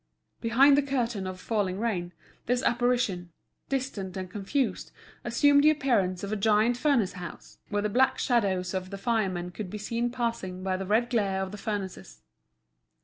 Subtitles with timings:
[0.39, 2.11] Behind the curtain of falling rain,
[2.47, 3.29] this apparition,
[3.69, 4.91] distant and confused,
[5.23, 9.51] assumed the appearance of a giant furnace house, where the black shadows of the firemen
[9.51, 12.23] could be seen passing by the red glare of the furnaces.